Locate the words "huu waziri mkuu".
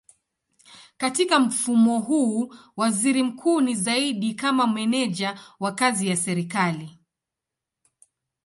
1.99-3.61